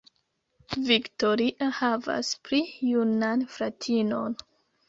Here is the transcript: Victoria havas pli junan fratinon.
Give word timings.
Victoria 0.87 1.69
havas 1.81 2.31
pli 2.49 2.63
junan 2.95 3.47
fratinon. 3.59 4.39